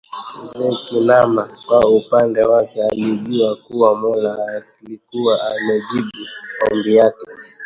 Mzee 0.43 0.75
Kinama 0.77 1.49
kwa 1.65 1.89
upande 1.91 2.41
wake 2.43 2.83
alijua 2.83 3.55
kuwa 3.55 3.95
Mola 3.95 4.47
alikuwa 4.87 5.39
amejibu 5.41 6.11
maombi 6.61 6.95
yake 6.95 7.25